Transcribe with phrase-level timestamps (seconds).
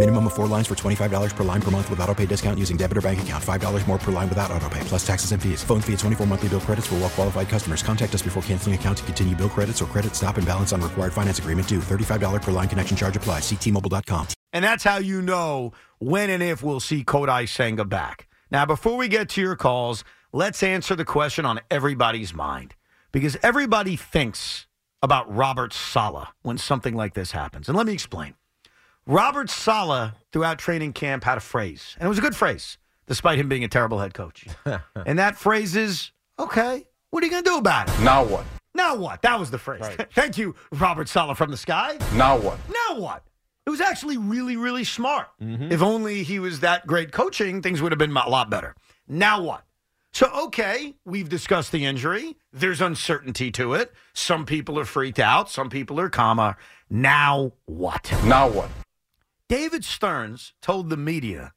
[0.00, 2.78] Minimum of four lines for $25 per line per month with auto pay discount using
[2.78, 3.44] debit or bank account.
[3.44, 5.62] $5 more per line without auto pay, plus taxes and fees.
[5.62, 7.82] Phone fee at 24 monthly bill credits for well qualified customers.
[7.82, 10.80] Contact us before canceling account to continue bill credits or credit stop and balance on
[10.80, 11.80] required finance agreement due.
[11.80, 13.42] $35 per line connection charge applies.
[13.42, 14.28] Ctmobile.com.
[14.54, 18.26] And that's how you know when and if we'll see Kodai Senga back.
[18.50, 22.74] Now, before we get to your calls, let's answer the question on everybody's mind.
[23.12, 24.66] Because everybody thinks
[25.02, 27.68] about Robert Saleh when something like this happens.
[27.68, 28.34] And let me explain.
[29.06, 33.38] Robert Saleh, throughout training camp, had a phrase, and it was a good phrase, despite
[33.38, 34.46] him being a terrible head coach.
[35.06, 38.00] and that phrase is, okay, what are you going to do about it?
[38.00, 38.44] Now what?
[38.74, 39.22] Now what?
[39.22, 39.84] That was the phrase.
[40.14, 41.98] Thank you, Robert Saleh from the sky.
[42.14, 42.58] Now what?
[42.68, 43.24] Now what?
[43.66, 45.28] It was actually really, really smart.
[45.40, 45.72] Mm-hmm.
[45.72, 48.74] If only he was that great coaching, things would have been a lot better.
[49.08, 49.64] Now what?
[50.12, 52.36] So, okay, we've discussed the injury.
[52.52, 53.92] There's uncertainty to it.
[54.12, 55.50] Some people are freaked out.
[55.50, 56.56] Some people are calmer.
[56.88, 58.12] Now what?
[58.24, 58.70] Now what?
[59.50, 61.52] David Stearns told the media,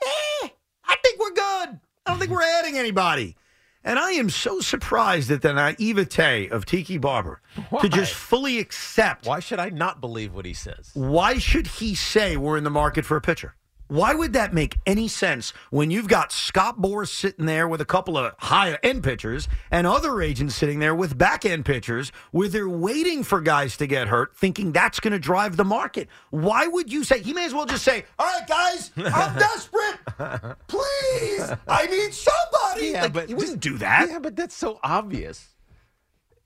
[0.00, 0.48] eh,
[0.84, 1.80] I think we're good.
[2.06, 3.36] I don't think we're adding anybody.
[3.82, 7.42] And I am so surprised at the naivete of Tiki Barber
[7.80, 9.26] to just fully accept.
[9.26, 10.92] Why should I not believe what he says?
[10.94, 13.56] Why should he say we're in the market for a pitcher?
[13.92, 17.84] Why would that make any sense when you've got Scott Boras sitting there with a
[17.84, 22.48] couple of high end pitchers and other agents sitting there with back end pitchers where
[22.48, 26.08] they're waiting for guys to get hurt, thinking that's going to drive the market?
[26.30, 30.56] Why would you say he may as well just say, All right, guys, I'm desperate.
[30.68, 32.86] Please, I need somebody.
[32.92, 34.08] Yeah, Like, but he wouldn't do that.
[34.08, 35.50] Yeah, but that's so obvious.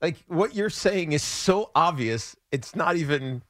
[0.03, 2.34] Like what you're saying is so obvious.
[2.50, 3.42] It's not even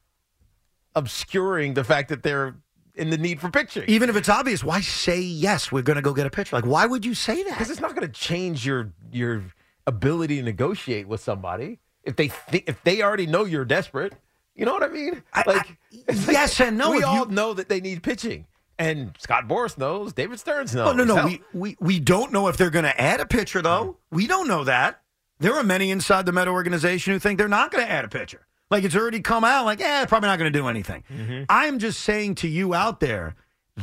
[0.95, 2.57] obscuring the fact that they're
[2.97, 3.85] in the need for pitching.
[3.89, 5.71] Even if it's obvious, why say yes?
[5.71, 6.57] We're going to go get a pitcher.
[6.57, 7.51] Like, why would you say that?
[7.51, 9.45] Because it's not going to change your your
[9.87, 14.15] ability to negotiate with somebody if they think if they already know you're desperate.
[14.55, 15.23] You know what I mean?
[15.35, 16.91] I- like, I- like yes and no.
[16.93, 18.47] We all you- know that they need pitching,
[18.79, 20.15] and Scott Boras knows.
[20.15, 20.89] David Stearns knows.
[20.89, 21.17] Oh, no, no.
[21.17, 23.99] Hell, We, we, we don't know if they're going to add a pitcher, though.
[24.11, 25.03] We don't know that.
[25.39, 28.09] There are many inside the Met organization who think they're not going to add a
[28.09, 28.46] pitcher.
[28.71, 31.05] Like it's already come out, like, yeah, probably not going to do anything.
[31.11, 31.45] Mm-hmm.
[31.49, 33.37] I'm just saying to you out there,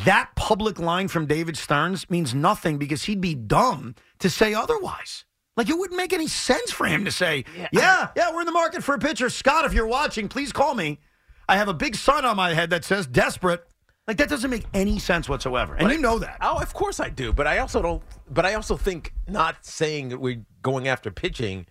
[0.06, 5.26] that public line from David Stearns means nothing because he'd be dumb to say otherwise.
[5.56, 8.52] Like it wouldn't make any sense for him to say, yeah, yeah, we're in the
[8.52, 9.30] market for a pitcher.
[9.30, 11.00] Scott, if you're watching, please call me.
[11.48, 13.64] I have a big sign on my head that says desperate.
[14.08, 15.76] Like that doesn't make any sense whatsoever.
[15.76, 16.38] And you know that.
[16.42, 18.04] Oh, of course I do, but I also don't.
[18.30, 21.68] But I also think not saying that we're going after pitching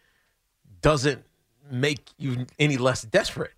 [0.81, 1.25] doesn't
[1.73, 3.53] make you any less desperate.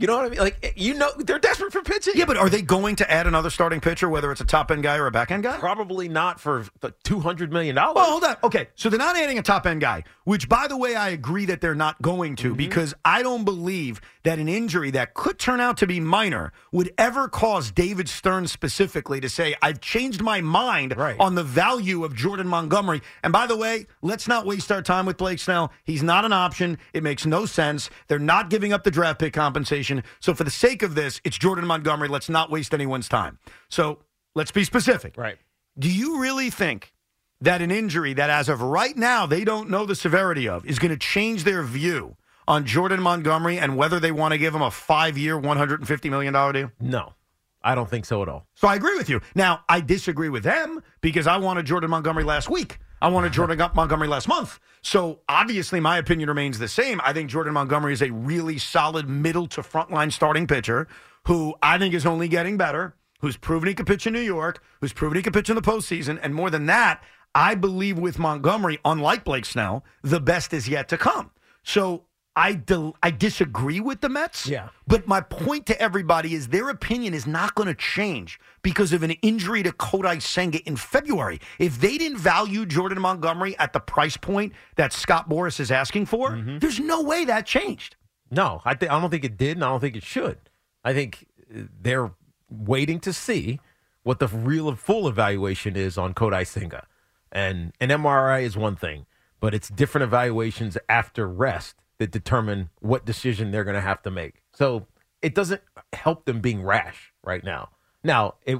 [0.00, 0.38] You know what I mean?
[0.38, 2.14] Like eh, you know, they're desperate for pitching.
[2.16, 4.82] Yeah, but are they going to add another starting pitcher, whether it's a top end
[4.82, 5.58] guy or a back end guy?
[5.58, 6.64] probably not for
[7.04, 7.96] two hundred million dollars.
[7.96, 8.36] Well, hold on.
[8.44, 11.44] Okay, so they're not adding a top end guy, which, by the way, I agree
[11.46, 12.56] that they're not going to mm-hmm.
[12.56, 16.92] because I don't believe that an injury that could turn out to be minor would
[16.98, 21.18] ever cause David Stearns specifically to say, I've changed my mind Right.
[21.18, 23.00] on the value of Jordan Montgomery.
[23.22, 25.72] And by the way, let's not waste our time with Blake Snell.
[25.84, 26.78] He's not an option.
[26.92, 27.88] It makes no sense.
[28.08, 29.89] They're not giving up the draft pick compensation.
[30.20, 32.08] So, for the sake of this, it's Jordan Montgomery.
[32.08, 33.38] Let's not waste anyone's time.
[33.68, 34.00] So,
[34.34, 35.16] let's be specific.
[35.16, 35.38] right.
[35.78, 36.92] Do you really think
[37.40, 40.78] that an injury that, as of right now, they don't know the severity of, is
[40.78, 44.62] going to change their view on Jordan Montgomery and whether they want to give him
[44.62, 46.72] a five year, $150 million deal?
[46.80, 47.14] No,
[47.62, 48.46] I don't think so at all.
[48.54, 49.20] So I agree with you.
[49.34, 52.78] Now, I disagree with them because I wanted Jordan Montgomery last week.
[53.02, 54.58] I wanted Jordan Montgomery last month.
[54.82, 57.00] So obviously, my opinion remains the same.
[57.02, 60.86] I think Jordan Montgomery is a really solid middle to frontline starting pitcher
[61.26, 64.62] who I think is only getting better, who's proven he can pitch in New York,
[64.80, 66.18] who's proven he can pitch in the postseason.
[66.22, 67.02] And more than that,
[67.34, 71.30] I believe with Montgomery, unlike Blake Snell, the best is yet to come.
[71.62, 72.04] So
[72.36, 74.46] I, del- I disagree with the Mets.
[74.46, 74.68] Yeah.
[74.86, 79.02] But my point to everybody is their opinion is not going to change because of
[79.02, 81.40] an injury to Kodai Senga in February.
[81.58, 86.06] If they didn't value Jordan Montgomery at the price point that Scott Boras is asking
[86.06, 86.58] for, mm-hmm.
[86.58, 87.96] there's no way that changed.
[88.30, 90.38] No, I think I don't think it did, and I don't think it should.
[90.84, 92.12] I think they're
[92.48, 93.58] waiting to see
[94.02, 96.86] what the real full evaluation is on Kodai Senga.
[97.32, 99.06] And an MRI is one thing,
[99.40, 104.10] but it's different evaluations after rest that determine what decision they're going to have to
[104.10, 104.42] make.
[104.52, 104.86] So
[105.20, 105.60] it doesn't
[105.92, 107.68] help them being rash right now.
[108.02, 108.58] Now, it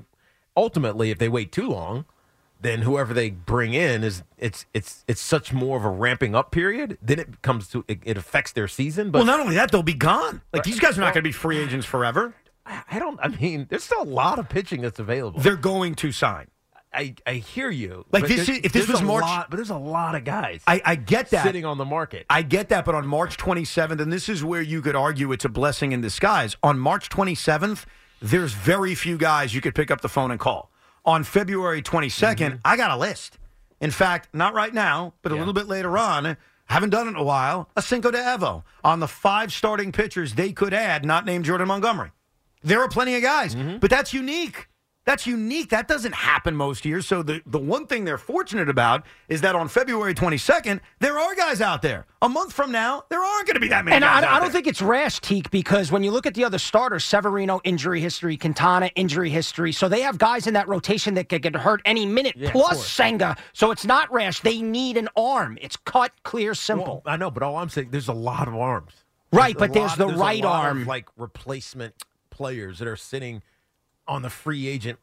[0.54, 2.04] ultimately, if they wait too long,
[2.60, 6.50] then whoever they bring in is it's it's it's such more of a ramping up
[6.50, 6.98] period.
[7.00, 9.10] Then it comes to it, it affects their season.
[9.10, 10.42] But well, not only that, they'll be gone.
[10.52, 12.34] Like these guys are not going to be free agents forever.
[12.66, 13.18] I I don't.
[13.22, 15.40] I mean, there's still a lot of pitching that's available.
[15.40, 16.48] They're going to sign.
[16.92, 18.04] I I hear you.
[18.10, 20.82] Like this is- if this was March- lot- but there's a lot of guys I,
[20.84, 21.44] I get that.
[21.44, 22.26] sitting on the market.
[22.28, 25.44] I get that, but on March 27th, and this is where you could argue it's
[25.44, 26.56] a blessing in disguise.
[26.62, 27.84] On March 27th,
[28.20, 30.70] there's very few guys you could pick up the phone and call.
[31.04, 32.56] On February 22nd, mm-hmm.
[32.64, 33.38] I got a list.
[33.80, 36.36] In fact, not right now, but a little bit later on.
[36.66, 37.68] Haven't done it in a while.
[37.76, 41.66] A Cinco de Evo on the five starting pitchers they could add, not named Jordan
[41.66, 42.10] Montgomery.
[42.62, 43.78] There are plenty of guys, mm-hmm.
[43.78, 44.68] but that's unique.
[45.06, 45.70] That's unique.
[45.70, 47.06] That doesn't happen most years.
[47.06, 51.34] So the, the one thing they're fortunate about is that on February 22nd, there are
[51.34, 52.06] guys out there.
[52.20, 54.32] A month from now, there aren't going to be that many And guys I, out
[54.32, 54.52] I don't there.
[54.52, 58.36] think it's rash, Teak, because when you look at the other starters, Severino injury history,
[58.36, 62.04] Quintana injury history, so they have guys in that rotation that could get hurt any
[62.04, 63.36] minute, plus Senga.
[63.54, 64.40] So it's not rash.
[64.40, 65.56] They need an arm.
[65.62, 67.02] It's cut, clear, simple.
[67.04, 68.92] Well, I know, but all I'm saying, there's a lot of arms.
[69.32, 70.86] Right, a but there's lot- the a right lot of, arm.
[70.86, 71.94] like replacement
[72.28, 73.42] players that are sitting
[74.10, 74.98] on the free agent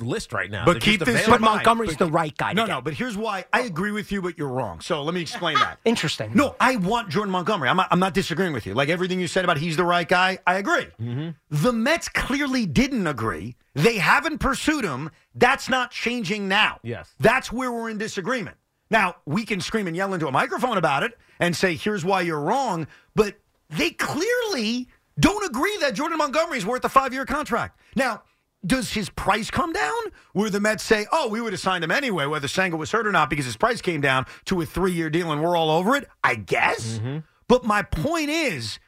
[0.00, 0.64] list right now.
[0.64, 1.44] But They're keep this but available.
[1.44, 1.56] mind.
[1.58, 2.50] Montgomery's the right guy.
[2.50, 2.72] to No, get.
[2.72, 3.66] no, but here's why I oh.
[3.66, 4.80] agree with you, but you're wrong.
[4.80, 5.78] So let me explain ah, that.
[5.84, 6.32] Interesting.
[6.34, 7.68] No, I want Jordan Montgomery.
[7.68, 8.74] I'm not, I'm not disagreeing with you.
[8.74, 10.88] Like everything you said about he's the right guy, I agree.
[11.00, 11.30] Mm-hmm.
[11.50, 13.54] The Mets clearly didn't agree.
[13.74, 15.10] They haven't pursued him.
[15.34, 16.80] That's not changing now.
[16.82, 17.14] Yes.
[17.20, 18.56] That's where we're in disagreement.
[18.90, 22.22] Now, we can scream and yell into a microphone about it and say, here's why
[22.22, 23.36] you're wrong, but
[23.70, 24.88] they clearly
[25.18, 27.78] don't agree that Jordan Montgomery is worth a five year contract.
[27.96, 28.22] Now,
[28.64, 30.02] does his price come down?
[30.32, 33.06] Where the Mets say, oh, we would have signed him anyway, whether Senga was hurt
[33.06, 35.70] or not, because his price came down to a three year deal and we're all
[35.70, 36.08] over it?
[36.22, 36.98] I guess.
[36.98, 37.18] Mm-hmm.
[37.48, 38.78] But my point is,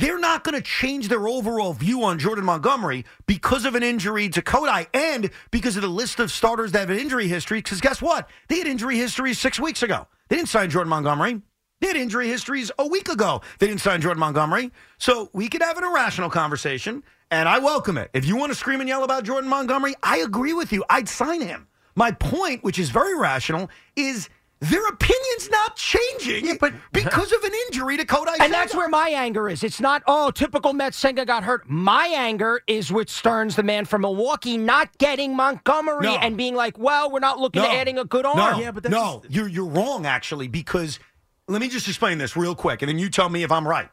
[0.00, 4.28] they're not going to change their overall view on Jordan Montgomery because of an injury
[4.30, 7.58] to Kodai and because of the list of starters that have an injury history.
[7.58, 8.28] Because guess what?
[8.48, 10.08] They had injury histories six weeks ago.
[10.28, 11.42] They didn't sign Jordan Montgomery.
[11.80, 13.42] They had injury histories a week ago.
[13.58, 14.72] They didn't sign Jordan Montgomery.
[14.98, 18.10] So we could have an irrational conversation, and I welcome it.
[18.12, 20.84] If you want to scream and yell about Jordan Montgomery, I agree with you.
[20.88, 21.66] I'd sign him.
[21.94, 24.28] My point, which is very rational, is
[24.60, 28.36] their opinion's not changing but because of an injury to Kodai.
[28.40, 29.62] And that's where my anger is.
[29.62, 31.68] It's not, oh, typical Mets Senga got hurt.
[31.68, 36.16] My anger is with Stearns, the man from Milwaukee, not getting Montgomery No.
[36.16, 37.68] and being like, well, we're not looking No.
[37.68, 38.38] at adding a good arm.
[38.38, 40.98] No, yeah, but no, you're you're wrong actually because
[41.46, 43.90] let me just explain this real quick, and then you tell me if I'm right.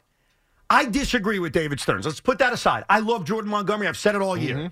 [0.71, 2.05] I disagree with David Stearns.
[2.05, 2.85] Let's put that aside.
[2.89, 3.89] I love Jordan Montgomery.
[3.89, 4.71] I've said it all year.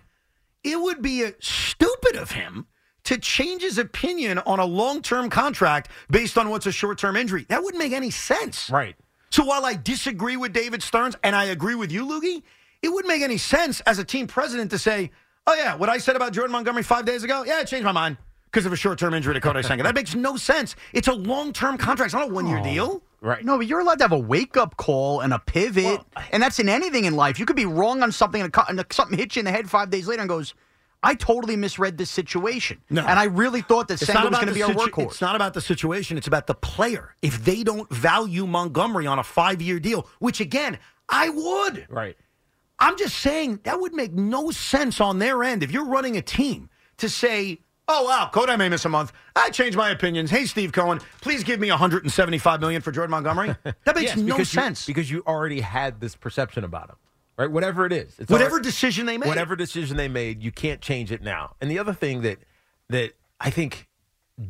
[0.63, 2.67] It would be uh, stupid of him
[3.03, 7.45] to change his opinion on a long-term contract based on what's a short-term injury.
[7.49, 8.69] That wouldn't make any sense.
[8.69, 8.95] Right.
[9.29, 12.43] So while I disagree with David Stearns and I agree with you, Loogie,
[12.81, 15.11] it wouldn't make any sense as a team president to say,
[15.47, 17.91] "Oh yeah, what I said about Jordan Montgomery five days ago, yeah, I changed my
[17.91, 18.15] mind
[18.51, 20.75] because of a short-term injury to Kodai Senga." That makes no sense.
[20.93, 22.07] It's a long-term contract.
[22.07, 23.03] It's not a one-year oh, deal.
[23.21, 23.43] Right.
[23.43, 26.01] No, but you're allowed to have a wake up call and a pivot,
[26.31, 27.37] and that's in anything in life.
[27.37, 29.51] You could be wrong on something, and, a, co- and something hits you in the
[29.51, 30.53] head five days later, and goes,
[31.03, 33.06] "I totally misread this situation." No.
[33.06, 35.11] and I really thought that It's Senga was going to be the our workhorse.
[35.11, 36.18] It's not about the situation.
[36.18, 37.13] It's about the player.
[37.21, 40.79] If they don't value Montgomery on a five-year deal, which again,
[41.09, 41.87] I would.
[41.89, 42.15] Right.
[42.79, 46.21] I'm just saying that would make no sense on their end if you're running a
[46.21, 47.59] team to say,
[47.91, 49.11] "Oh wow, Kodai may miss a month.
[49.35, 50.29] I changed my opinions.
[50.29, 54.35] Hey, Steve Cohen, please give me 175 million for Jordan Montgomery." That makes Yes, no
[54.37, 54.85] because you- sense.
[54.85, 56.95] because you already had this perception about him,
[57.37, 57.51] right?
[57.51, 59.27] Whatever it is, it's Whatever already- decision they made.
[59.27, 61.55] whatever decision they made, you can't change it now.
[61.59, 62.37] And the other thing that
[62.89, 63.87] that I think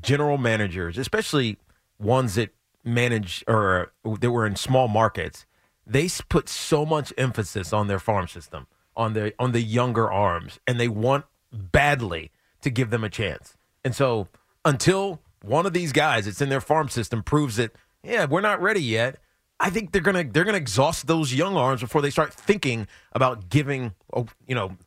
[0.01, 1.57] general managers, especially
[1.97, 2.53] ones that
[2.83, 5.45] manage or that were in small markets,
[5.87, 10.59] they put so much emphasis on their farm system, on the on the younger arms,
[10.67, 12.31] and they want badly
[12.61, 13.55] to give them a chance.
[13.83, 14.27] And so
[14.65, 17.71] until one of these guys that's in their farm system proves that,
[18.03, 19.17] yeah, we're not ready yet.
[19.59, 23.49] I think they're gonna they're gonna exhaust those young arms before they start thinking about
[23.49, 24.77] giving, oh, you know,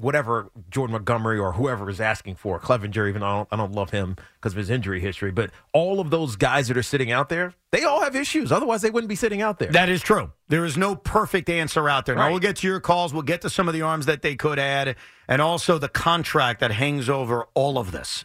[0.00, 2.58] whatever Jordan Montgomery or whoever is asking for.
[2.58, 5.50] Clevinger, even though I don't, I don't love him because of his injury history, but
[5.72, 8.50] all of those guys that are sitting out there, they all have issues.
[8.52, 9.70] Otherwise, they wouldn't be sitting out there.
[9.70, 10.32] That is true.
[10.48, 12.14] There is no perfect answer out there.
[12.14, 12.30] Now, Right.
[12.30, 13.12] we'll get to your calls.
[13.12, 14.96] We'll get to some of the arms that they could add
[15.28, 18.24] and also the contract that hangs over all of this.